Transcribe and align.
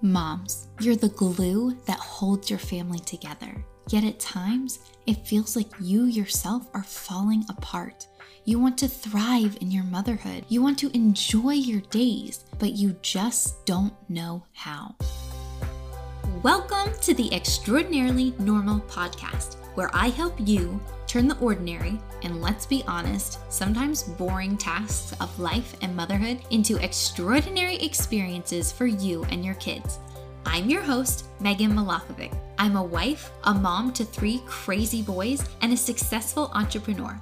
Moms, 0.00 0.68
you're 0.78 0.94
the 0.94 1.08
glue 1.08 1.76
that 1.86 1.98
holds 1.98 2.48
your 2.48 2.60
family 2.60 3.00
together. 3.00 3.64
Yet 3.88 4.04
at 4.04 4.20
times, 4.20 4.78
it 5.06 5.26
feels 5.26 5.56
like 5.56 5.66
you 5.80 6.04
yourself 6.04 6.68
are 6.72 6.84
falling 6.84 7.44
apart. 7.48 8.06
You 8.44 8.60
want 8.60 8.78
to 8.78 8.86
thrive 8.86 9.58
in 9.60 9.72
your 9.72 9.82
motherhood. 9.82 10.44
You 10.48 10.62
want 10.62 10.78
to 10.78 10.96
enjoy 10.96 11.54
your 11.54 11.80
days, 11.80 12.44
but 12.60 12.74
you 12.74 12.94
just 13.02 13.66
don't 13.66 13.92
know 14.08 14.44
how. 14.52 14.94
Welcome 16.44 16.92
to 17.00 17.12
the 17.12 17.34
Extraordinarily 17.34 18.34
Normal 18.38 18.78
podcast, 18.82 19.56
where 19.74 19.90
I 19.92 20.10
help 20.10 20.36
you 20.38 20.80
turn 21.08 21.26
the 21.26 21.38
ordinary 21.38 21.98
and 22.22 22.42
let's 22.42 22.66
be 22.66 22.84
honest, 22.86 23.38
sometimes 23.50 24.02
boring 24.02 24.56
tasks 24.56 25.18
of 25.20 25.40
life 25.40 25.74
and 25.80 25.96
motherhood 25.96 26.38
into 26.50 26.76
extraordinary 26.84 27.76
experiences 27.76 28.70
for 28.70 28.86
you 28.86 29.24
and 29.30 29.44
your 29.44 29.54
kids. 29.54 29.98
I'm 30.44 30.68
your 30.68 30.82
host, 30.82 31.26
Megan 31.40 31.72
Milakovic. 31.72 32.36
I'm 32.58 32.76
a 32.76 32.82
wife, 32.82 33.30
a 33.44 33.54
mom 33.54 33.92
to 33.94 34.04
three 34.04 34.42
crazy 34.46 35.02
boys, 35.02 35.44
and 35.62 35.72
a 35.72 35.76
successful 35.76 36.50
entrepreneur. 36.54 37.18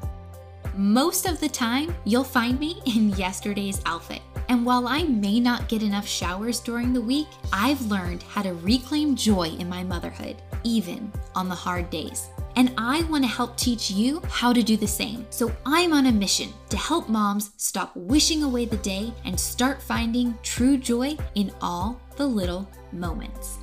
Most 0.75 1.27
of 1.27 1.41
the 1.41 1.49
time, 1.49 1.95
you'll 2.05 2.25
find 2.25 2.59
me 2.61 2.83
in 2.87 3.11
yesterday's 3.11 3.81
outfit. 3.87 4.21
And 4.49 4.65
while 4.65 4.87
I 4.87 5.03
may 5.05 5.41
not 5.41 5.69
get 5.69 5.83
enough 5.83 6.07
showers 6.07 6.61
during 6.61 6.93
the 6.93 7.01
week, 7.01 7.29
I've 7.53 7.81
learned 7.87 8.23
how 8.25 8.43
to 8.43 8.55
reclaim 8.55 9.17
joy 9.17 9.49
in 9.59 9.69
my 9.69 9.83
motherhood, 9.83 10.37
even 10.63 11.11
on 11.35 11.49
the 11.49 11.55
hard 11.55 11.91
days 11.91 12.29
and 12.57 12.73
I 12.79 13.03
want 13.05 13.23
to 13.23 13.29
help 13.29 13.57
teach 13.57 13.91
you 13.91 14.21
how 14.29 14.53
to 14.53 14.63
do 14.63 14.77
the 14.77 14.89
same. 14.89 15.27
So 15.31 15.53
I'm 15.65 15.93
on 15.93 16.07
a 16.07 16.13
mission 16.13 16.49
to 16.71 16.77
help 16.77 17.09
moms 17.09 17.53
stop 17.59 17.95
wishing 17.95 18.43
away 18.43 18.65
the 18.65 18.79
day 18.79 19.13
and 19.25 19.39
start 19.39 19.81
finding 19.81 20.37
true 20.43 20.79
joy 20.79 21.17
in 21.35 21.53
all 21.61 22.01
the 22.17 22.27
little 22.27 22.69
moments. 22.93 23.59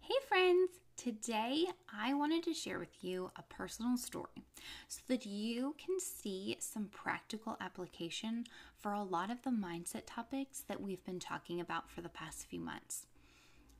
Hey, 0.00 0.14
friends! 0.28 0.70
Today, 0.96 1.66
I 1.94 2.14
wanted 2.14 2.42
to 2.44 2.54
share 2.54 2.78
with 2.78 3.02
you 3.02 3.30
a 3.36 3.42
personal 3.42 3.96
story 3.96 4.44
so 4.88 5.00
that 5.08 5.24
you 5.24 5.76
can 5.78 6.00
see 6.00 6.56
some 6.58 6.86
practical 6.86 7.56
application 7.60 8.44
for 8.76 8.92
a 8.92 9.02
lot 9.02 9.30
of 9.30 9.42
the 9.42 9.50
mindset 9.50 10.02
topics 10.06 10.60
that 10.66 10.80
we've 10.80 11.04
been 11.04 11.20
talking 11.20 11.60
about 11.60 11.88
for 11.88 12.00
the 12.00 12.08
past 12.08 12.46
few 12.48 12.60
months. 12.60 13.06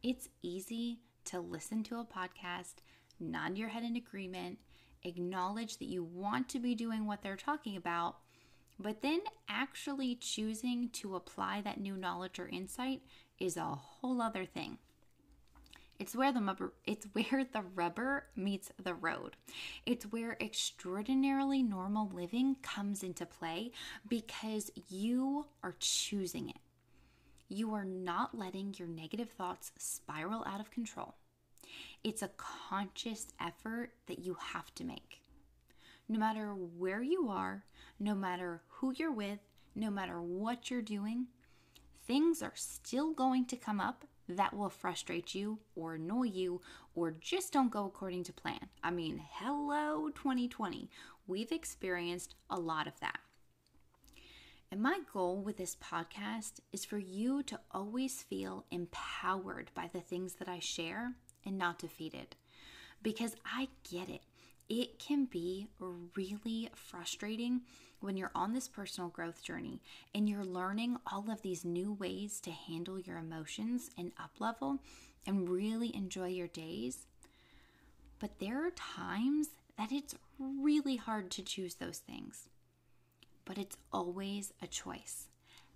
It's 0.02 0.28
easy 0.42 1.00
to 1.24 1.40
listen 1.40 1.82
to 1.84 1.98
a 1.98 2.04
podcast, 2.04 2.74
nod 3.18 3.58
your 3.58 3.68
head 3.68 3.82
in 3.82 3.96
agreement, 3.96 4.58
acknowledge 5.02 5.78
that 5.78 5.88
you 5.88 6.04
want 6.04 6.48
to 6.50 6.60
be 6.60 6.76
doing 6.76 7.04
what 7.04 7.22
they're 7.22 7.36
talking 7.36 7.76
about, 7.76 8.18
but 8.78 9.02
then 9.02 9.18
actually 9.48 10.14
choosing 10.14 10.88
to 10.90 11.16
apply 11.16 11.62
that 11.62 11.80
new 11.80 11.96
knowledge 11.96 12.38
or 12.38 12.46
insight 12.46 13.02
is 13.40 13.56
a 13.56 13.64
whole 13.64 14.22
other 14.22 14.44
thing. 14.44 14.78
It's 15.98 16.14
where 16.14 16.32
the 16.32 16.42
rubber, 16.42 16.74
it's 16.86 17.06
where 17.06 17.44
the 17.44 17.64
rubber 17.74 18.26
meets 18.36 18.70
the 18.80 18.94
road. 18.94 19.36
It's 19.84 20.04
where 20.04 20.36
extraordinarily 20.40 21.64
normal 21.64 22.08
living 22.14 22.54
comes 22.62 23.02
into 23.02 23.26
play 23.26 23.72
because 24.06 24.70
you 24.88 25.46
are 25.64 25.74
choosing 25.80 26.50
it. 26.50 26.58
You 27.50 27.72
are 27.72 27.84
not 27.84 28.36
letting 28.36 28.74
your 28.78 28.88
negative 28.88 29.30
thoughts 29.30 29.72
spiral 29.78 30.44
out 30.44 30.60
of 30.60 30.70
control. 30.70 31.14
It's 32.04 32.20
a 32.20 32.30
conscious 32.36 33.28
effort 33.40 33.92
that 34.06 34.18
you 34.18 34.36
have 34.52 34.74
to 34.74 34.84
make. 34.84 35.22
No 36.10 36.18
matter 36.18 36.50
where 36.52 37.02
you 37.02 37.28
are, 37.30 37.64
no 37.98 38.14
matter 38.14 38.60
who 38.68 38.92
you're 38.94 39.12
with, 39.12 39.38
no 39.74 39.90
matter 39.90 40.20
what 40.20 40.70
you're 40.70 40.82
doing, 40.82 41.28
things 42.06 42.42
are 42.42 42.52
still 42.54 43.12
going 43.12 43.46
to 43.46 43.56
come 43.56 43.80
up 43.80 44.04
that 44.28 44.54
will 44.54 44.68
frustrate 44.68 45.34
you 45.34 45.58
or 45.74 45.94
annoy 45.94 46.24
you 46.24 46.60
or 46.94 47.12
just 47.12 47.52
don't 47.52 47.70
go 47.70 47.86
according 47.86 48.24
to 48.24 48.32
plan. 48.32 48.68
I 48.82 48.90
mean, 48.90 49.22
hello 49.30 50.10
2020. 50.14 50.90
We've 51.26 51.52
experienced 51.52 52.34
a 52.50 52.60
lot 52.60 52.86
of 52.86 53.00
that. 53.00 53.20
And 54.70 54.82
my 54.82 55.00
goal 55.12 55.40
with 55.40 55.56
this 55.56 55.76
podcast 55.76 56.60
is 56.72 56.84
for 56.84 56.98
you 56.98 57.42
to 57.44 57.58
always 57.70 58.22
feel 58.22 58.66
empowered 58.70 59.70
by 59.74 59.88
the 59.92 60.00
things 60.00 60.34
that 60.34 60.48
I 60.48 60.58
share 60.58 61.14
and 61.46 61.56
not 61.56 61.78
defeated. 61.78 62.36
Because 63.02 63.34
I 63.46 63.68
get 63.90 64.10
it. 64.10 64.20
It 64.68 64.98
can 64.98 65.24
be 65.24 65.68
really 66.14 66.68
frustrating 66.74 67.62
when 68.00 68.18
you're 68.18 68.30
on 68.34 68.52
this 68.52 68.68
personal 68.68 69.08
growth 69.08 69.42
journey 69.42 69.80
and 70.14 70.28
you're 70.28 70.44
learning 70.44 70.98
all 71.10 71.30
of 71.30 71.40
these 71.40 71.64
new 71.64 71.94
ways 71.94 72.38
to 72.40 72.50
handle 72.50 73.00
your 73.00 73.16
emotions 73.16 73.90
and 73.96 74.12
up 74.22 74.32
level 74.38 74.80
and 75.26 75.48
really 75.48 75.96
enjoy 75.96 76.28
your 76.28 76.46
days. 76.46 77.06
But 78.18 78.38
there 78.38 78.66
are 78.66 78.72
times 78.72 79.48
that 79.78 79.92
it's 79.92 80.14
really 80.38 80.96
hard 80.96 81.30
to 81.32 81.42
choose 81.42 81.76
those 81.76 81.98
things 81.98 82.48
but 83.48 83.56
it's 83.56 83.78
always 83.94 84.52
a 84.62 84.66
choice. 84.66 85.28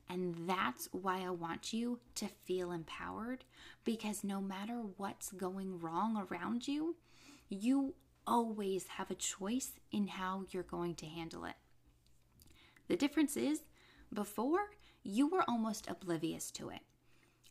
And 0.06 0.46
that's 0.46 0.90
why 0.92 1.22
I 1.22 1.30
want 1.30 1.72
you 1.72 2.00
to 2.16 2.28
feel 2.44 2.70
empowered 2.70 3.44
because 3.82 4.22
no 4.22 4.42
matter 4.42 4.82
what's 4.98 5.32
going 5.32 5.80
wrong 5.80 6.28
around 6.30 6.68
you, 6.68 6.96
you 7.48 7.94
always 8.26 8.86
have 8.98 9.10
a 9.10 9.14
choice 9.14 9.70
in 9.90 10.06
how 10.06 10.44
you're 10.50 10.62
going 10.62 10.96
to 10.96 11.06
handle 11.06 11.46
it. 11.46 11.54
The 12.88 12.96
difference 12.96 13.38
is, 13.38 13.62
before, 14.12 14.72
you 15.02 15.26
were 15.26 15.48
almost 15.48 15.88
oblivious 15.88 16.50
to 16.52 16.68
it. 16.68 16.82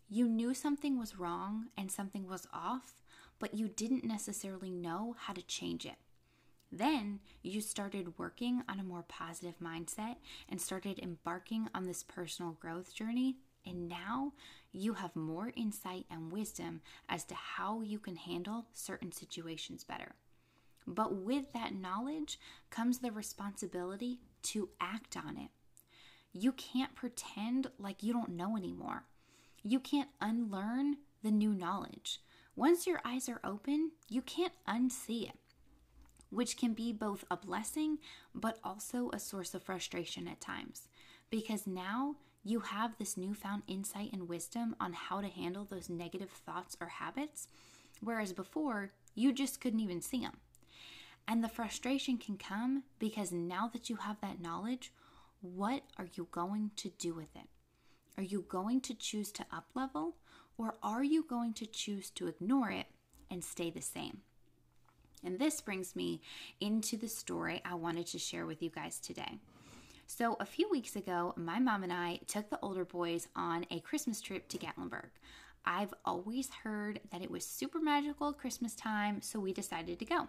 You 0.08 0.28
knew 0.28 0.54
something 0.54 1.00
was 1.00 1.18
wrong 1.18 1.70
and 1.76 1.92
something 1.92 2.28
was 2.28 2.48
off, 2.54 3.02
but 3.40 3.56
you 3.56 3.68
didn't 3.68 4.04
necessarily 4.04 4.70
know 4.70 5.16
how 5.18 5.34
to 5.34 5.42
change 5.42 5.84
it. 5.84 5.96
Then 6.72 7.20
you 7.44 7.60
started 7.60 8.18
working 8.18 8.64
on 8.70 8.80
a 8.80 8.84
more 8.84 9.04
positive 9.04 9.60
mindset 9.60 10.16
and 10.48 10.62
started 10.62 11.00
embarking 11.00 11.68
on 11.76 11.86
this 11.86 12.04
personal 12.04 12.54
growth 12.54 12.94
journey. 12.94 13.36
And 13.66 13.90
now 13.90 14.34
you 14.72 14.94
have 14.94 15.16
more 15.16 15.52
insight 15.56 16.06
and 16.10 16.32
wisdom 16.32 16.82
as 17.10 17.26
to 17.26 17.36
how 17.36 17.82
you 17.82 18.00
can 18.00 18.16
handle 18.16 18.68
certain 18.74 19.12
situations 19.12 19.84
better. 19.84 20.16
But 20.88 21.14
with 21.16 21.52
that 21.54 21.76
knowledge 21.76 22.40
comes 22.70 23.00
the 23.00 23.12
responsibility 23.12 24.20
to 24.44 24.70
act 24.80 25.18
on 25.18 25.38
it. 25.38 25.50
You 26.34 26.54
can't 26.54 26.96
pretend 26.96 27.68
like 27.78 28.02
you 28.02 28.14
don't 28.14 28.36
know 28.36 28.56
anymore. 28.56 29.04
You 29.62 29.80
can't 29.80 30.10
unlearn 30.22 30.98
the 31.22 31.32
new 31.32 31.54
knowledge. 31.54 32.22
Once 32.56 32.88
your 32.88 33.02
eyes 33.06 33.30
are 33.30 33.42
open, 33.44 33.92
you 34.10 34.22
can't 34.22 34.54
unsee 34.68 35.30
it 35.30 35.41
which 36.32 36.58
can 36.58 36.74
be 36.74 36.92
both 36.92 37.24
a 37.30 37.38
blessing 37.38 38.00
but 38.34 38.58
also 38.64 39.12
a 39.14 39.20
source 39.20 39.54
of 39.54 39.62
frustration 39.62 40.28
at 40.28 40.42
times. 40.42 40.88
Because 41.30 41.68
now 41.68 42.16
you 42.44 42.62
have 42.62 42.98
this 42.98 43.18
newfound 43.18 43.64
insight 43.68 44.12
and 44.12 44.28
wisdom 44.28 44.76
on 44.80 44.94
how 44.94 45.22
to 45.22 45.28
handle 45.28 45.66
those 45.70 45.90
negative 45.90 46.32
thoughts 46.32 46.76
or 46.82 46.88
habits, 46.88 47.48
whereas 48.02 48.34
before 48.34 48.92
you 49.14 49.32
just 49.32 49.62
couldn't 49.62 49.80
even 49.80 50.02
see 50.02 50.22
them. 50.22 50.38
And 51.28 51.44
the 51.44 51.50
frustration 51.50 52.18
can 52.18 52.38
come 52.38 52.84
because 52.98 53.32
now 53.32 53.70
that 53.74 53.90
you 53.90 53.98
have 53.98 54.20
that 54.22 54.42
knowledge, 54.42 54.92
what 55.42 55.84
are 55.98 56.08
you 56.16 56.28
going 56.32 56.72
to 56.78 56.90
do 56.90 57.14
with 57.14 57.36
it? 57.36 57.48
Are 58.18 58.24
you 58.24 58.46
going 58.48 58.82
to 58.82 58.94
choose 58.94 59.32
to 59.34 59.46
up 59.52 59.68
level 59.76 60.16
or 60.58 60.76
are 60.82 61.04
you 61.04 61.24
going 61.24 61.54
to 61.54 61.66
choose 61.66 62.10
to 62.12 62.28
ignore 62.28 62.72
it 62.72 62.88
and 63.30 63.44
stay 63.44 63.70
the 63.70 63.82
same? 63.82 64.22
And 65.24 65.38
this 65.38 65.62
brings 65.62 65.96
me 65.96 66.22
into 66.60 66.98
the 66.98 67.08
story 67.08 67.62
I 67.64 67.76
wanted 67.76 68.08
to 68.08 68.20
share 68.20 68.46
with 68.46 68.62
you 68.62 68.70
guys 68.70 69.00
today. 69.00 69.40
So, 70.08 70.36
a 70.40 70.46
few 70.46 70.70
weeks 70.70 70.96
ago, 70.96 71.34
my 71.38 71.60
mom 71.60 71.84
and 71.84 71.94
I 71.94 72.20
took 72.28 72.50
the 72.50 72.60
older 72.62 72.84
boys 72.84 73.28
on 73.36 73.66
a 73.72 73.80
Christmas 73.80 74.20
trip 74.20 74.50
to 74.50 74.58
Gatlinburg. 74.58 75.10
I've 75.64 75.94
always 76.04 76.50
heard 76.64 77.00
that 77.12 77.22
it 77.22 77.32
was 77.32 77.46
super 77.46 77.80
magical 77.80 78.34
Christmas 78.34 78.76
time, 78.76 79.22
so 79.22 79.40
we 79.40 79.54
decided 79.54 80.00
to 80.00 80.06
go. 80.06 80.28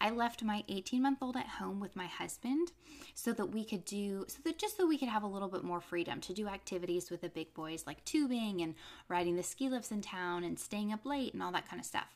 I 0.00 0.10
left 0.10 0.42
my 0.42 0.64
18 0.68 1.00
month 1.00 1.18
old 1.22 1.36
at 1.36 1.46
home 1.46 1.80
with 1.80 1.96
my 1.96 2.06
husband 2.06 2.72
so 3.14 3.32
that 3.32 3.46
we 3.46 3.64
could 3.64 3.84
do, 3.84 4.24
so 4.28 4.38
that 4.44 4.58
just 4.58 4.76
so 4.76 4.86
we 4.86 4.98
could 4.98 5.08
have 5.08 5.22
a 5.22 5.28
little 5.28 5.48
bit 5.48 5.64
more 5.64 5.80
freedom 5.80 6.20
to 6.22 6.34
do 6.34 6.48
activities 6.48 7.10
with 7.10 7.20
the 7.20 7.28
big 7.28 7.54
boys 7.54 7.84
like 7.86 8.04
tubing 8.04 8.60
and 8.60 8.74
riding 9.08 9.36
the 9.36 9.42
ski 9.42 9.68
lifts 9.68 9.92
in 9.92 10.02
town 10.02 10.44
and 10.44 10.58
staying 10.58 10.92
up 10.92 11.06
late 11.06 11.32
and 11.32 11.42
all 11.42 11.52
that 11.52 11.68
kind 11.68 11.80
of 11.80 11.86
stuff. 11.86 12.08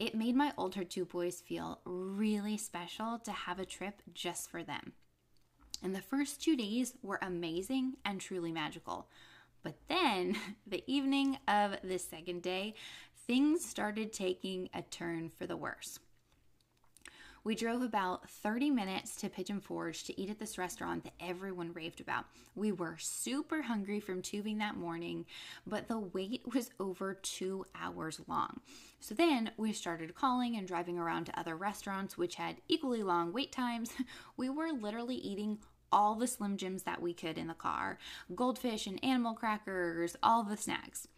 It 0.00 0.14
made 0.14 0.34
my 0.34 0.54
older 0.56 0.82
two 0.82 1.04
boys 1.04 1.42
feel 1.42 1.78
really 1.84 2.56
special 2.56 3.18
to 3.18 3.30
have 3.30 3.58
a 3.58 3.66
trip 3.66 4.00
just 4.14 4.50
for 4.50 4.62
them. 4.62 4.94
And 5.82 5.94
the 5.94 6.00
first 6.00 6.42
two 6.42 6.56
days 6.56 6.94
were 7.02 7.18
amazing 7.20 7.98
and 8.02 8.18
truly 8.18 8.50
magical. 8.50 9.08
But 9.62 9.76
then, 9.88 10.38
the 10.66 10.82
evening 10.86 11.36
of 11.46 11.76
the 11.84 11.98
second 11.98 12.40
day, 12.40 12.76
things 13.26 13.62
started 13.62 14.10
taking 14.10 14.70
a 14.72 14.80
turn 14.80 15.30
for 15.38 15.46
the 15.46 15.58
worse. 15.58 15.98
We 17.42 17.54
drove 17.54 17.80
about 17.80 18.28
30 18.28 18.70
minutes 18.70 19.16
to 19.16 19.30
Pigeon 19.30 19.60
Forge 19.60 20.04
to 20.04 20.20
eat 20.20 20.28
at 20.28 20.38
this 20.38 20.58
restaurant 20.58 21.04
that 21.04 21.14
everyone 21.20 21.72
raved 21.72 22.00
about. 22.00 22.26
We 22.54 22.70
were 22.70 22.96
super 22.98 23.62
hungry 23.62 23.98
from 23.98 24.20
tubing 24.20 24.58
that 24.58 24.76
morning, 24.76 25.24
but 25.66 25.88
the 25.88 25.98
wait 25.98 26.42
was 26.52 26.70
over 26.78 27.14
two 27.14 27.64
hours 27.74 28.20
long. 28.28 28.60
So 29.00 29.14
then 29.14 29.52
we 29.56 29.72
started 29.72 30.14
calling 30.14 30.56
and 30.56 30.68
driving 30.68 30.98
around 30.98 31.24
to 31.26 31.40
other 31.40 31.56
restaurants 31.56 32.18
which 32.18 32.34
had 32.34 32.56
equally 32.68 33.02
long 33.02 33.32
wait 33.32 33.52
times. 33.52 33.92
We 34.36 34.50
were 34.50 34.72
literally 34.72 35.16
eating 35.16 35.58
all 35.92 36.14
the 36.14 36.26
Slim 36.26 36.56
Jims 36.56 36.82
that 36.84 37.02
we 37.02 37.14
could 37.14 37.36
in 37.38 37.46
the 37.46 37.54
car 37.54 37.98
goldfish 38.34 38.86
and 38.86 39.02
animal 39.04 39.34
crackers, 39.34 40.16
all 40.22 40.42
the 40.42 40.56
snacks. 40.56 41.08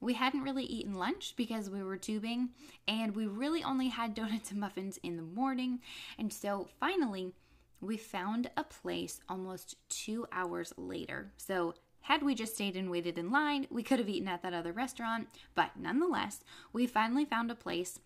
We 0.00 0.14
hadn't 0.14 0.42
really 0.42 0.64
eaten 0.64 0.94
lunch 0.94 1.34
because 1.36 1.68
we 1.68 1.82
were 1.82 1.96
tubing, 1.96 2.50
and 2.86 3.16
we 3.16 3.26
really 3.26 3.64
only 3.64 3.88
had 3.88 4.14
donuts 4.14 4.50
and 4.50 4.60
muffins 4.60 4.98
in 5.02 5.16
the 5.16 5.22
morning. 5.22 5.80
And 6.18 6.32
so 6.32 6.68
finally, 6.78 7.32
we 7.80 7.96
found 7.96 8.50
a 8.56 8.64
place 8.64 9.20
almost 9.28 9.76
two 9.88 10.26
hours 10.32 10.72
later. 10.76 11.32
So, 11.36 11.74
had 12.02 12.22
we 12.22 12.34
just 12.34 12.54
stayed 12.54 12.76
and 12.76 12.90
waited 12.90 13.18
in 13.18 13.30
line, 13.30 13.66
we 13.70 13.82
could 13.82 13.98
have 13.98 14.08
eaten 14.08 14.28
at 14.28 14.42
that 14.42 14.54
other 14.54 14.72
restaurant. 14.72 15.28
But 15.54 15.72
nonetheless, 15.76 16.40
we 16.72 16.86
finally 16.86 17.24
found 17.24 17.50
a 17.50 17.54
place, 17.54 17.98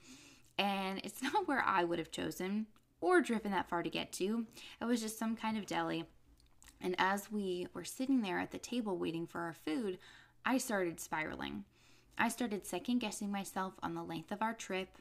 and 0.58 1.00
it's 1.04 1.22
not 1.22 1.46
where 1.46 1.62
I 1.64 1.84
would 1.84 1.98
have 1.98 2.10
chosen 2.10 2.66
or 3.00 3.20
driven 3.20 3.52
that 3.52 3.68
far 3.68 3.82
to 3.82 3.90
get 3.90 4.12
to. 4.12 4.46
It 4.80 4.86
was 4.86 5.02
just 5.02 5.18
some 5.18 5.36
kind 5.36 5.58
of 5.58 5.66
deli. 5.66 6.04
And 6.80 6.96
as 6.98 7.30
we 7.30 7.68
were 7.74 7.84
sitting 7.84 8.22
there 8.22 8.40
at 8.40 8.50
the 8.50 8.58
table 8.58 8.96
waiting 8.96 9.26
for 9.26 9.40
our 9.40 9.54
food, 9.64 9.98
I 10.44 10.58
started 10.58 10.98
spiraling. 10.98 11.64
I 12.18 12.28
started 12.28 12.66
second 12.66 12.98
guessing 12.98 13.30
myself 13.30 13.74
on 13.82 13.94
the 13.94 14.02
length 14.02 14.32
of 14.32 14.42
our 14.42 14.54
trip 14.54 14.98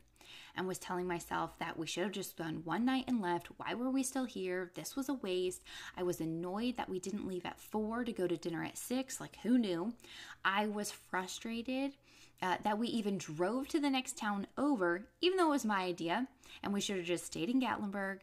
and 0.55 0.67
was 0.67 0.77
telling 0.77 1.07
myself 1.07 1.57
that 1.59 1.77
we 1.77 1.87
should 1.87 2.03
have 2.03 2.11
just 2.11 2.37
done 2.37 2.61
one 2.63 2.85
night 2.85 3.05
and 3.07 3.21
left. 3.21 3.47
Why 3.57 3.73
were 3.73 3.89
we 3.89 4.03
still 4.03 4.25
here? 4.25 4.71
This 4.75 4.95
was 4.95 5.09
a 5.09 5.13
waste. 5.13 5.61
I 5.97 6.03
was 6.03 6.21
annoyed 6.21 6.77
that 6.77 6.89
we 6.89 6.99
didn't 6.99 7.27
leave 7.27 7.45
at 7.45 7.59
four 7.59 8.03
to 8.03 8.13
go 8.13 8.27
to 8.27 8.37
dinner 8.37 8.63
at 8.63 8.77
six. 8.77 9.19
Like, 9.19 9.37
who 9.43 9.57
knew? 9.57 9.93
I 10.43 10.67
was 10.67 10.91
frustrated 10.91 11.93
uh, 12.41 12.57
that 12.63 12.77
we 12.77 12.87
even 12.87 13.17
drove 13.17 13.67
to 13.69 13.79
the 13.79 13.89
next 13.89 14.17
town 14.17 14.47
over, 14.57 15.05
even 15.21 15.37
though 15.37 15.47
it 15.47 15.51
was 15.51 15.65
my 15.65 15.81
idea, 15.83 16.27
and 16.63 16.73
we 16.73 16.81
should 16.81 16.97
have 16.97 17.05
just 17.05 17.25
stayed 17.25 17.49
in 17.49 17.61
Gatlinburg. 17.61 18.19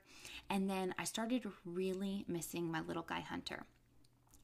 And 0.51 0.69
then 0.69 0.95
I 0.99 1.05
started 1.05 1.47
really 1.65 2.25
missing 2.27 2.71
my 2.71 2.81
little 2.81 3.03
guy 3.03 3.21
Hunter 3.21 3.65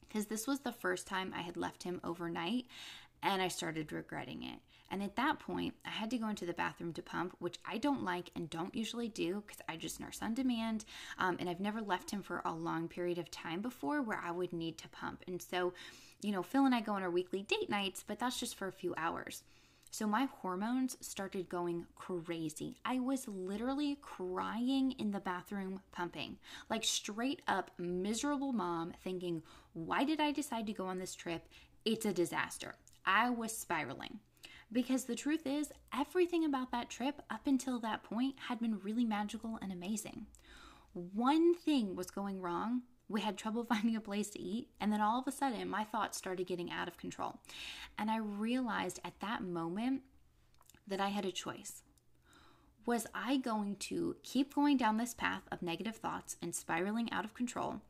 because 0.07 0.27
this 0.27 0.47
was 0.47 0.61
the 0.61 0.71
first 0.71 1.07
time 1.07 1.33
I 1.35 1.41
had 1.41 1.57
left 1.57 1.83
him 1.83 1.99
overnight 2.03 2.67
and 3.23 3.41
I 3.41 3.47
started 3.47 3.91
regretting 3.91 4.43
it. 4.43 4.59
And 4.91 5.01
at 5.01 5.15
that 5.15 5.39
point, 5.39 5.73
I 5.85 5.89
had 5.89 6.11
to 6.11 6.17
go 6.17 6.29
into 6.29 6.45
the 6.45 6.53
bathroom 6.53 6.93
to 6.93 7.01
pump, 7.01 7.35
which 7.39 7.57
I 7.65 7.77
don't 7.77 8.03
like 8.03 8.29
and 8.35 8.49
don't 8.49 8.75
usually 8.75 9.09
do 9.09 9.43
because 9.45 9.61
I 9.67 9.77
just 9.77 9.99
nurse 9.99 10.19
on 10.21 10.33
demand. 10.35 10.85
Um, 11.17 11.37
and 11.39 11.49
I've 11.49 11.59
never 11.59 11.81
left 11.81 12.11
him 12.11 12.21
for 12.21 12.41
a 12.45 12.53
long 12.53 12.87
period 12.87 13.17
of 13.17 13.31
time 13.31 13.61
before 13.61 14.01
where 14.01 14.21
I 14.23 14.31
would 14.31 14.53
need 14.53 14.77
to 14.79 14.89
pump. 14.89 15.23
And 15.27 15.41
so, 15.41 15.73
you 16.21 16.31
know, 16.31 16.43
Phil 16.43 16.65
and 16.65 16.75
I 16.75 16.81
go 16.81 16.93
on 16.93 17.03
our 17.03 17.09
weekly 17.09 17.41
date 17.41 17.69
nights, 17.69 18.03
but 18.05 18.19
that's 18.19 18.39
just 18.39 18.55
for 18.55 18.67
a 18.67 18.71
few 18.71 18.93
hours. 18.95 19.43
So 19.91 20.05
my 20.05 20.27
hormones 20.41 20.97
started 20.99 21.47
going 21.47 21.85
crazy. 21.95 22.75
I 22.83 22.99
was 22.99 23.29
literally 23.29 23.97
crying 24.01 24.91
in 24.99 25.11
the 25.11 25.21
bathroom 25.21 25.79
pumping, 25.93 26.37
like 26.69 26.83
straight 26.83 27.41
up 27.47 27.71
miserable 27.77 28.51
mom 28.51 28.91
thinking, 29.03 29.41
why 29.71 30.03
did 30.03 30.19
I 30.19 30.33
decide 30.33 30.67
to 30.67 30.73
go 30.73 30.85
on 30.87 30.99
this 30.99 31.15
trip? 31.15 31.47
It's 31.85 32.05
a 32.05 32.11
disaster. 32.11 32.75
I 33.05 33.29
was 33.29 33.55
spiraling. 33.55 34.19
Because 34.71 35.05
the 35.05 35.15
truth 35.15 35.45
is, 35.45 35.71
everything 35.97 36.43
about 36.43 36.71
that 36.71 36.89
trip 36.89 37.21
up 37.29 37.45
until 37.45 37.79
that 37.79 38.03
point 38.03 38.35
had 38.47 38.59
been 38.59 38.79
really 38.79 39.05
magical 39.05 39.59
and 39.61 39.71
amazing. 39.71 40.25
One 40.93 41.53
thing 41.55 41.95
was 41.95 42.09
going 42.09 42.41
wrong. 42.41 42.81
We 43.07 43.21
had 43.21 43.37
trouble 43.37 43.63
finding 43.69 43.95
a 43.95 44.01
place 44.01 44.29
to 44.31 44.41
eat, 44.41 44.69
and 44.79 44.91
then 44.91 45.01
all 45.01 45.19
of 45.19 45.27
a 45.27 45.31
sudden, 45.31 45.69
my 45.69 45.83
thoughts 45.83 46.17
started 46.17 46.47
getting 46.47 46.71
out 46.71 46.87
of 46.87 46.97
control. 46.97 47.39
And 47.97 48.09
I 48.09 48.17
realized 48.17 48.99
at 49.03 49.19
that 49.19 49.43
moment 49.43 50.01
that 50.87 50.99
I 50.99 51.09
had 51.09 51.25
a 51.25 51.31
choice. 51.31 51.83
Was 52.85 53.07
I 53.15 53.37
going 53.37 53.77
to 53.77 54.15
keep 54.21 54.53
going 54.53 54.77
down 54.77 54.97
this 54.97 55.15
path 55.15 55.41
of 55.51 55.63
negative 55.63 55.95
thoughts 55.95 56.37
and 56.41 56.53
spiraling 56.53 57.11
out 57.11 57.25
of 57.25 57.33
control? 57.33 57.81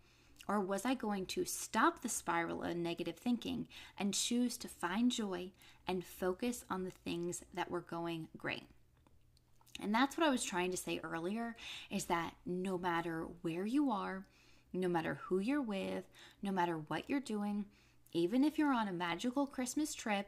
Or 0.48 0.60
was 0.60 0.86
I 0.86 0.94
going 0.94 1.26
to 1.28 1.46
stop 1.46 2.02
the 2.02 2.10
spiral 2.10 2.64
of 2.64 2.78
negative 2.78 3.16
thinking 3.16 3.68
and 3.98 4.14
choose 4.14 4.58
to 4.58 4.68
find 4.68 5.12
joy 5.12 5.52
and 5.88 6.06
focus 6.06 6.66
on 6.70 6.84
the 6.84 6.92
things 6.92 7.44
that 7.54 7.72
were 7.72 7.82
going 7.82 8.28
great? 8.38 8.68
And 9.82 9.94
that's 9.94 10.18
what 10.18 10.26
I 10.26 10.30
was 10.30 10.44
trying 10.44 10.72
to 10.72 10.78
say 10.78 11.02
earlier 11.04 11.56
is 11.90 12.06
that 12.06 12.34
no 12.46 12.78
matter 12.78 13.26
where 13.42 13.66
you 13.66 13.92
are, 13.92 14.26
no 14.72 14.88
matter 14.88 15.20
who 15.24 15.40
you're 15.40 15.62
with, 15.62 16.06
no 16.42 16.52
matter 16.52 16.76
what 16.88 17.10
you're 17.10 17.20
doing, 17.20 17.66
even 18.14 18.44
if 18.44 18.58
you're 18.58 18.74
on 18.74 18.88
a 18.88 18.94
magical 18.94 19.46
Christmas 19.46 19.94
trip, 19.94 20.28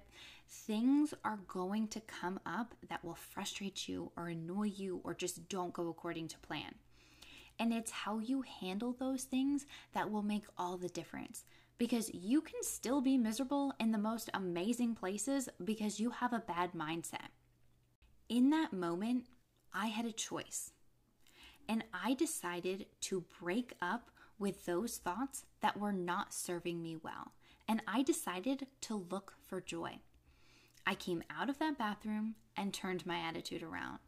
things 0.50 1.14
are 1.24 1.40
going 1.48 1.88
to 1.90 2.02
come 2.02 2.40
up 2.46 2.74
that 2.90 3.04
will 3.04 3.16
frustrate 3.16 3.88
you 3.88 4.12
or 4.18 4.28
annoy 4.28 4.72
you 4.76 5.00
or 5.04 5.14
just 5.14 5.48
don't 5.48 5.74
go 5.74 5.88
according 5.88 6.28
to 6.28 6.38
plan. 6.40 6.76
And 7.60 7.74
it's 7.74 7.92
how 7.92 8.20
you 8.20 8.44
handle 8.44 8.94
those 8.94 9.24
things 9.24 9.66
that 9.94 10.12
will 10.12 10.22
make 10.22 10.46
all 10.58 10.78
the 10.78 10.90
difference. 10.90 11.44
Because 11.78 12.14
you 12.14 12.42
can 12.42 12.62
still 12.62 13.02
be 13.02 13.18
miserable 13.18 13.74
in 13.80 13.92
the 13.92 13.98
most 13.98 14.30
amazing 14.34 14.96
places 14.96 15.50
because 15.64 16.00
you 16.00 16.10
have 16.10 16.34
a 16.34 16.40
bad 16.40 16.74
mindset. 16.74 17.30
In 18.30 18.50
that 18.50 18.74
moment, 18.74 19.26
I 19.74 19.88
had 19.88 20.06
a 20.06 20.12
choice. 20.12 20.72
And 21.70 21.84
I 21.94 22.14
decided 22.14 22.88
to 23.02 23.26
break 23.42 23.74
up 23.82 24.10
with 24.40 24.66
those 24.66 24.98
thoughts 24.98 25.46
that 25.62 25.80
were 25.80 25.92
not 25.94 26.34
serving 26.34 26.82
me 26.82 26.96
well. 26.96 27.34
And 27.68 27.82
I 27.88 28.04
decided 28.04 28.68
to 28.82 29.06
look 29.10 29.34
for 29.46 29.60
joy. 29.60 30.00
I 30.86 30.96
came 30.96 31.24
out 31.30 31.50
of 31.50 31.60
that 31.60 31.78
bathroom 31.78 32.36
and 32.56 32.74
turned 32.74 33.06
my 33.06 33.20
attitude 33.20 33.62
around. 33.62 34.00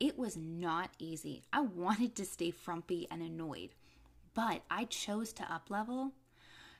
It 0.00 0.18
was 0.18 0.36
not 0.36 0.90
easy. 0.98 1.42
I 1.52 1.60
wanted 1.60 2.16
to 2.16 2.24
stay 2.24 2.50
frumpy 2.50 3.06
and 3.10 3.22
annoyed, 3.22 3.70
but 4.34 4.62
I 4.70 4.84
chose 4.84 5.32
to 5.34 5.52
up 5.52 5.68
level 5.68 6.12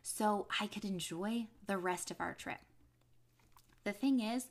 so 0.03 0.47
I 0.59 0.67
could 0.67 0.87
enjoy 0.87 1.47
the 1.67 1.77
rest 1.77 2.11
of 2.11 2.21
our 2.21 2.33
trip. 2.33 2.61
The 3.85 3.93
thing 3.93 4.21
is, 4.21 4.47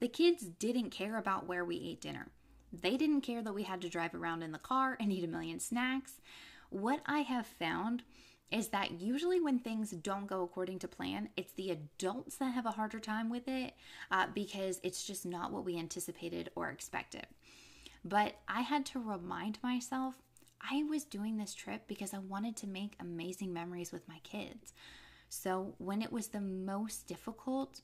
the 0.00 0.08
kids 0.08 0.42
didn't 0.44 0.90
care 0.90 1.16
about 1.16 1.46
where 1.46 1.64
we 1.64 1.76
ate 1.76 2.02
dinner. 2.02 2.28
They 2.72 2.96
didn't 2.96 3.22
care 3.22 3.42
that 3.42 3.54
we 3.54 3.64
had 3.64 3.80
to 3.82 3.88
drive 3.88 4.14
around 4.14 4.42
in 4.42 4.52
the 4.52 4.58
car 4.58 4.96
and 5.00 5.12
eat 5.12 5.24
a 5.24 5.28
million 5.28 5.58
snacks. 5.58 6.20
What 6.68 7.00
I 7.06 7.20
have 7.20 7.46
found 7.46 8.04
is 8.50 8.68
that 8.68 9.00
usually 9.00 9.40
when 9.40 9.58
things 9.58 9.90
don't 9.90 10.26
go 10.26 10.42
according 10.42 10.78
to 10.80 10.88
plan, 10.88 11.28
it's 11.36 11.52
the 11.52 11.70
adults 11.70 12.36
that 12.36 12.54
have 12.54 12.66
a 12.66 12.72
harder 12.72 12.98
time 12.98 13.30
with 13.30 13.46
it 13.48 13.74
uh, 14.10 14.26
because 14.34 14.80
it's 14.82 15.04
just 15.04 15.24
not 15.24 15.52
what 15.52 15.64
we 15.64 15.78
anticipated 15.78 16.50
or 16.54 16.68
expected. 16.68 17.26
But 18.04 18.36
I 18.48 18.62
had 18.62 18.86
to 18.86 19.00
remind 19.00 19.58
myself 19.62 20.14
I 20.60 20.82
was 20.84 21.04
doing 21.04 21.36
this 21.36 21.54
trip 21.54 21.82
because 21.86 22.14
I 22.14 22.18
wanted 22.18 22.56
to 22.58 22.66
make 22.66 22.94
amazing 23.00 23.52
memories 23.52 23.92
with 23.92 24.08
my 24.08 24.18
kids. 24.22 24.72
So 25.28 25.74
when 25.78 26.02
it 26.02 26.12
was 26.12 26.28
the 26.28 26.40
most 26.40 27.06
difficult, 27.06 27.82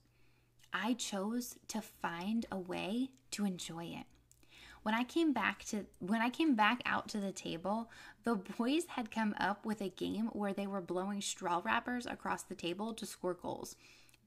I 0.73 0.94
chose 0.94 1.56
to 1.68 1.80
find 1.80 2.44
a 2.50 2.58
way 2.58 3.11
to 3.32 3.44
enjoy 3.44 3.85
it. 3.85 4.06
When 4.82 4.94
I 4.94 5.04
came 5.04 5.32
back 5.32 5.64
to 5.64 5.87
when 5.99 6.20
I 6.20 6.30
came 6.30 6.54
back 6.54 6.80
out 6.87 7.08
to 7.08 7.18
the 7.18 7.32
table, 7.32 7.90
the 8.25 8.37
boys 8.37 8.85
had 8.88 9.11
come 9.11 9.35
up 9.38 9.66
with 9.66 9.80
a 9.80 9.88
game 9.88 10.26
where 10.26 10.52
they 10.52 10.66
were 10.66 10.80
blowing 10.80 11.20
straw 11.20 11.61
wrappers 11.64 12.06
across 12.06 12.42
the 12.42 12.54
table 12.54 12.94
to 12.94 13.06
score 13.06 13.35
goals. 13.35 13.75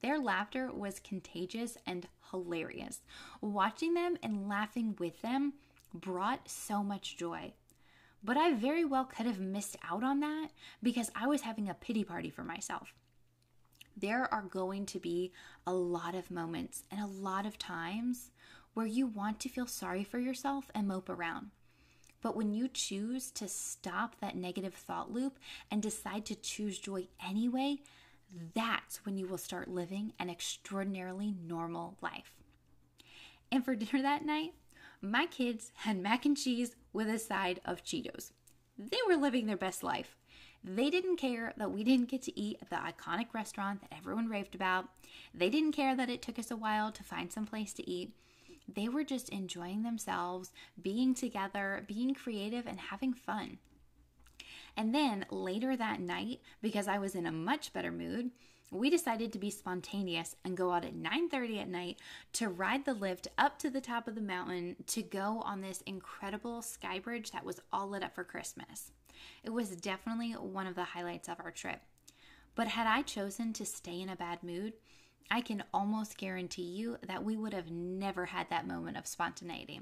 Their 0.02 0.18
laughter 0.18 0.70
was 0.72 1.00
contagious 1.00 1.76
and 1.86 2.08
hilarious. 2.30 3.00
Watching 3.40 3.94
them 3.94 4.16
and 4.22 4.48
laughing 4.48 4.96
with 4.98 5.22
them 5.22 5.54
brought 5.94 6.48
so 6.48 6.82
much 6.82 7.16
joy. 7.16 7.52
But 8.22 8.36
I 8.36 8.54
very 8.54 8.84
well 8.84 9.04
could 9.04 9.26
have 9.26 9.40
missed 9.40 9.76
out 9.88 10.04
on 10.04 10.20
that 10.20 10.50
because 10.82 11.10
I 11.14 11.26
was 11.26 11.42
having 11.42 11.68
a 11.68 11.74
pity 11.74 12.04
party 12.04 12.30
for 12.30 12.44
myself. 12.44 12.92
There 13.96 14.32
are 14.32 14.42
going 14.42 14.86
to 14.86 14.98
be 14.98 15.32
a 15.66 15.72
lot 15.72 16.14
of 16.14 16.30
moments 16.30 16.84
and 16.90 17.00
a 17.00 17.06
lot 17.06 17.46
of 17.46 17.58
times 17.58 18.30
where 18.74 18.86
you 18.86 19.06
want 19.06 19.40
to 19.40 19.48
feel 19.48 19.66
sorry 19.66 20.04
for 20.04 20.18
yourself 20.18 20.70
and 20.74 20.86
mope 20.86 21.08
around. 21.08 21.50
But 22.22 22.36
when 22.36 22.52
you 22.52 22.68
choose 22.68 23.30
to 23.32 23.48
stop 23.48 24.16
that 24.20 24.36
negative 24.36 24.74
thought 24.74 25.10
loop 25.10 25.38
and 25.70 25.82
decide 25.82 26.26
to 26.26 26.34
choose 26.34 26.78
joy 26.78 27.08
anyway, 27.26 27.78
that's 28.54 29.04
when 29.04 29.16
you 29.16 29.26
will 29.26 29.38
start 29.38 29.68
living 29.68 30.12
an 30.18 30.30
extraordinarily 30.30 31.34
normal 31.46 31.96
life. 32.00 32.32
And 33.50 33.64
for 33.64 33.74
dinner 33.74 34.02
that 34.02 34.24
night, 34.24 34.52
my 35.02 35.26
kids 35.26 35.72
had 35.76 35.98
mac 35.98 36.26
and 36.26 36.36
cheese 36.36 36.76
with 36.92 37.08
a 37.08 37.18
side 37.18 37.60
of 37.64 37.82
Cheetos. 37.82 38.32
They 38.78 38.98
were 39.08 39.16
living 39.16 39.46
their 39.46 39.56
best 39.56 39.82
life. 39.82 40.16
They 40.62 40.90
didn't 40.90 41.16
care 41.16 41.54
that 41.56 41.70
we 41.70 41.84
didn't 41.84 42.10
get 42.10 42.22
to 42.22 42.38
eat 42.38 42.58
at 42.60 42.68
the 42.68 42.76
iconic 42.76 43.32
restaurant 43.32 43.80
that 43.80 43.96
everyone 43.96 44.28
raved 44.28 44.54
about. 44.54 44.86
They 45.34 45.48
didn't 45.48 45.72
care 45.72 45.96
that 45.96 46.10
it 46.10 46.20
took 46.20 46.38
us 46.38 46.50
a 46.50 46.56
while 46.56 46.92
to 46.92 47.02
find 47.02 47.32
some 47.32 47.46
place 47.46 47.72
to 47.74 47.88
eat. 47.88 48.12
they 48.72 48.88
were 48.88 49.04
just 49.04 49.28
enjoying 49.30 49.82
themselves, 49.82 50.52
being 50.80 51.14
together, 51.14 51.84
being 51.88 52.14
creative, 52.14 52.66
and 52.66 52.78
having 52.78 53.12
fun. 53.12 53.58
And 54.76 54.94
then 54.94 55.26
later 55.30 55.76
that 55.76 56.00
night, 56.00 56.40
because 56.62 56.86
I 56.86 56.98
was 56.98 57.14
in 57.14 57.26
a 57.26 57.32
much 57.32 57.72
better 57.72 57.90
mood, 57.90 58.30
we 58.70 58.90
decided 58.90 59.32
to 59.32 59.38
be 59.38 59.50
spontaneous 59.50 60.36
and 60.44 60.56
go 60.56 60.72
out 60.72 60.84
at 60.84 60.94
9:30 60.94 61.60
at 61.60 61.68
night 61.68 61.98
to 62.34 62.48
ride 62.48 62.84
the 62.84 62.94
lift 62.94 63.28
up 63.36 63.58
to 63.58 63.70
the 63.70 63.80
top 63.80 64.06
of 64.06 64.14
the 64.14 64.20
mountain 64.20 64.76
to 64.86 65.02
go 65.02 65.42
on 65.44 65.60
this 65.60 65.82
incredible 65.82 66.62
sky 66.62 66.98
bridge 66.98 67.32
that 67.32 67.44
was 67.44 67.60
all 67.72 67.88
lit 67.88 68.02
up 68.02 68.14
for 68.14 68.24
Christmas. 68.24 68.92
It 69.42 69.50
was 69.50 69.76
definitely 69.76 70.32
one 70.32 70.66
of 70.66 70.74
the 70.74 70.84
highlights 70.84 71.28
of 71.28 71.40
our 71.40 71.50
trip. 71.50 71.80
But 72.54 72.68
had 72.68 72.86
I 72.86 73.02
chosen 73.02 73.52
to 73.54 73.64
stay 73.64 74.00
in 74.00 74.08
a 74.08 74.16
bad 74.16 74.42
mood, 74.42 74.74
I 75.32 75.40
can 75.40 75.62
almost 75.72 76.18
guarantee 76.18 76.62
you 76.62 76.96
that 77.06 77.22
we 77.22 77.36
would 77.36 77.54
have 77.54 77.70
never 77.70 78.26
had 78.26 78.50
that 78.50 78.66
moment 78.66 78.96
of 78.96 79.06
spontaneity. 79.06 79.80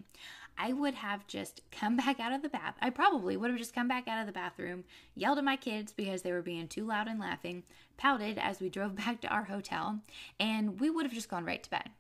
I 0.59 0.75
would 0.75 0.95
have 0.95 1.27
just 1.27 1.63
come 1.71 1.97
back 1.97 2.21
out 2.21 2.33
of 2.33 2.43
the 2.43 2.51
bath. 2.51 2.75
I 2.83 2.91
probably 2.91 3.37
would 3.37 3.49
have 3.49 3.59
just 3.59 3.75
come 3.75 3.89
back 3.89 4.09
out 4.09 4.21
of 4.21 4.27
the 4.27 4.33
bathroom, 4.33 4.85
yelled 5.15 5.39
at 5.39 5.45
my 5.45 5.57
kids 5.57 5.93
because 5.93 6.21
they 6.21 6.33
were 6.33 6.43
being 6.43 6.69
too 6.69 6.85
loud 6.85 7.09
and 7.09 7.19
laughing, 7.19 7.63
pouted 7.97 8.37
as 8.39 8.61
we 8.61 8.69
drove 8.69 8.97
back 9.05 9.23
to 9.23 9.29
our 9.29 9.45
hotel, 9.45 10.01
and 10.39 10.81
we 10.81 10.91
would 10.91 11.07
have 11.07 11.15
just 11.15 11.31
gone 11.31 11.47
right 11.47 11.63
to 11.63 11.71
bed. 11.71 11.91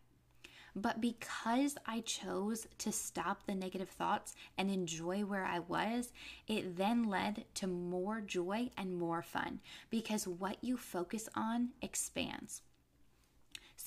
But 0.76 1.00
because 1.00 1.76
I 1.86 2.00
chose 2.00 2.66
to 2.78 2.92
stop 2.92 3.46
the 3.46 3.54
negative 3.54 3.88
thoughts 3.88 4.36
and 4.56 4.70
enjoy 4.70 5.24
where 5.24 5.44
I 5.44 5.60
was, 5.60 6.12
it 6.46 6.76
then 6.76 7.04
led 7.04 7.46
to 7.54 7.66
more 7.66 8.20
joy 8.20 8.70
and 8.76 8.96
more 8.96 9.22
fun 9.22 9.60
because 9.90 10.28
what 10.28 10.58
you 10.62 10.76
focus 10.76 11.28
on 11.34 11.70
expands. 11.80 12.62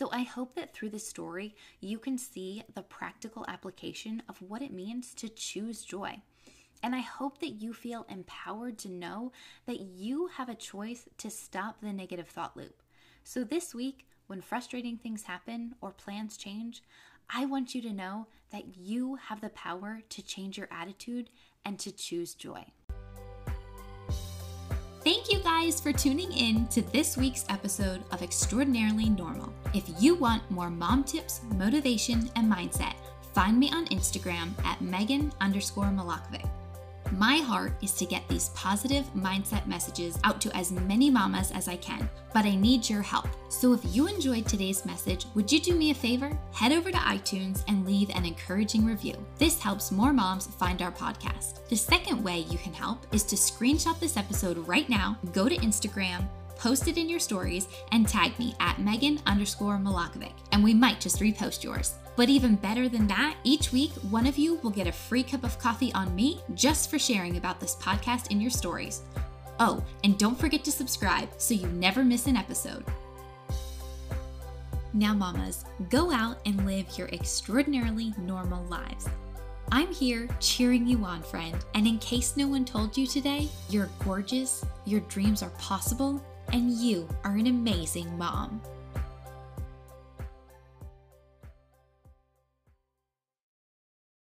So 0.01 0.09
I 0.11 0.23
hope 0.23 0.55
that 0.55 0.73
through 0.73 0.89
this 0.89 1.07
story, 1.07 1.53
you 1.79 1.99
can 1.99 2.17
see 2.17 2.63
the 2.73 2.81
practical 2.81 3.45
application 3.47 4.23
of 4.27 4.41
what 4.41 4.63
it 4.63 4.73
means 4.73 5.13
to 5.13 5.29
choose 5.29 5.85
joy. 5.85 6.19
And 6.81 6.95
I 6.95 7.01
hope 7.01 7.37
that 7.37 7.61
you 7.61 7.71
feel 7.71 8.07
empowered 8.09 8.79
to 8.79 8.89
know 8.89 9.31
that 9.67 9.79
you 9.79 10.25
have 10.37 10.49
a 10.49 10.55
choice 10.55 11.07
to 11.19 11.29
stop 11.29 11.81
the 11.81 11.93
negative 11.93 12.27
thought 12.27 12.57
loop. 12.57 12.81
So 13.23 13.43
this 13.43 13.75
week, 13.75 14.07
when 14.25 14.41
frustrating 14.41 14.97
things 14.97 15.21
happen 15.21 15.75
or 15.81 15.91
plans 15.91 16.35
change, 16.35 16.81
I 17.29 17.45
want 17.45 17.75
you 17.75 17.83
to 17.83 17.93
know 17.93 18.25
that 18.51 18.75
you 18.75 19.17
have 19.27 19.39
the 19.39 19.49
power 19.49 20.01
to 20.09 20.23
change 20.23 20.57
your 20.57 20.69
attitude 20.71 21.29
and 21.63 21.77
to 21.77 21.91
choose 21.91 22.33
joy. 22.33 22.65
Guys 25.61 25.79
for 25.79 25.93
tuning 25.93 26.31
in 26.31 26.65
to 26.69 26.81
this 26.81 27.15
week's 27.15 27.45
episode 27.47 28.01
of 28.11 28.23
Extraordinarily 28.23 29.09
Normal. 29.09 29.53
If 29.75 29.83
you 29.99 30.15
want 30.15 30.49
more 30.49 30.71
mom 30.71 31.03
tips, 31.03 31.41
motivation, 31.55 32.31
and 32.35 32.51
mindset, 32.51 32.95
find 33.35 33.59
me 33.59 33.69
on 33.71 33.85
Instagram 33.89 34.53
at 34.65 34.81
Megan 34.81 35.31
underscore 35.39 35.85
Milakovic. 35.85 36.49
My 37.11 37.37
heart 37.37 37.73
is 37.81 37.91
to 37.95 38.05
get 38.05 38.25
these 38.29 38.49
positive 38.49 39.05
mindset 39.13 39.67
messages 39.67 40.17
out 40.23 40.39
to 40.41 40.55
as 40.55 40.71
many 40.71 41.09
mamas 41.09 41.51
as 41.51 41.67
I 41.67 41.75
can, 41.75 42.09
but 42.33 42.45
I 42.45 42.55
need 42.55 42.89
your 42.89 43.01
help. 43.01 43.27
So 43.49 43.73
if 43.73 43.81
you 43.93 44.07
enjoyed 44.07 44.47
today's 44.47 44.85
message, 44.85 45.25
would 45.35 45.51
you 45.51 45.59
do 45.59 45.75
me 45.75 45.91
a 45.91 45.93
favor? 45.93 46.31
Head 46.53 46.71
over 46.71 46.89
to 46.89 46.97
iTunes 46.97 47.65
and 47.67 47.85
leave 47.85 48.09
an 48.11 48.23
encouraging 48.23 48.85
review. 48.85 49.15
This 49.39 49.59
helps 49.59 49.91
more 49.91 50.13
moms 50.13 50.47
find 50.47 50.81
our 50.81 50.91
podcast. 50.91 51.67
The 51.67 51.75
second 51.75 52.23
way 52.23 52.39
you 52.49 52.57
can 52.57 52.73
help 52.73 53.05
is 53.13 53.23
to 53.23 53.35
screenshot 53.35 53.99
this 53.99 54.15
episode 54.15 54.65
right 54.65 54.87
now, 54.87 55.17
go 55.33 55.49
to 55.49 55.57
Instagram, 55.57 56.29
post 56.55 56.87
it 56.87 56.97
in 56.97 57.09
your 57.09 57.19
stories, 57.19 57.67
and 57.91 58.07
tag 58.07 58.39
me 58.39 58.55
at 58.61 58.79
Megan 58.79 59.19
underscore 59.25 59.77
Milakovic, 59.77 60.31
and 60.53 60.63
we 60.63 60.73
might 60.73 61.01
just 61.01 61.19
repost 61.19 61.61
yours. 61.61 61.95
But 62.15 62.29
even 62.29 62.55
better 62.55 62.89
than 62.89 63.07
that, 63.07 63.35
each 63.43 63.71
week, 63.71 63.91
one 64.09 64.27
of 64.27 64.37
you 64.37 64.55
will 64.55 64.69
get 64.69 64.87
a 64.87 64.91
free 64.91 65.23
cup 65.23 65.43
of 65.43 65.57
coffee 65.59 65.93
on 65.93 66.13
me 66.15 66.41
just 66.53 66.89
for 66.89 66.99
sharing 66.99 67.37
about 67.37 67.59
this 67.59 67.75
podcast 67.75 68.31
in 68.31 68.41
your 68.41 68.51
stories. 68.51 69.01
Oh, 69.59 69.83
and 70.03 70.17
don't 70.17 70.39
forget 70.39 70.63
to 70.65 70.71
subscribe 70.71 71.29
so 71.37 71.53
you 71.53 71.67
never 71.67 72.03
miss 72.03 72.27
an 72.27 72.35
episode. 72.35 72.83
Now, 74.93 75.13
mamas, 75.13 75.63
go 75.89 76.11
out 76.11 76.39
and 76.45 76.65
live 76.65 76.97
your 76.97 77.07
extraordinarily 77.09 78.13
normal 78.17 78.65
lives. 78.65 79.07
I'm 79.71 79.93
here 79.93 80.27
cheering 80.41 80.85
you 80.85 81.05
on, 81.05 81.21
friend. 81.21 81.55
And 81.75 81.87
in 81.87 81.97
case 81.99 82.35
no 82.35 82.45
one 82.45 82.65
told 82.65 82.97
you 82.97 83.07
today, 83.07 83.47
you're 83.69 83.89
gorgeous, 84.03 84.65
your 84.83 84.99
dreams 85.01 85.41
are 85.41 85.51
possible, 85.51 86.21
and 86.51 86.71
you 86.71 87.07
are 87.23 87.37
an 87.37 87.47
amazing 87.47 88.17
mom. 88.17 88.61